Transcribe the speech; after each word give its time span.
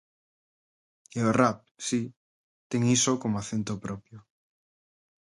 E 1.19 1.21
o 1.29 1.31
rap, 1.41 1.57
si, 1.87 2.01
ten 2.69 2.81
iso 2.97 3.11
como 3.21 3.39
acento 3.41 3.73
propio. 3.85 4.17